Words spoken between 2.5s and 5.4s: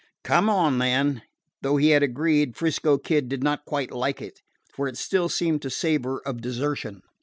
'Frisco Kid did not quite like it, for it still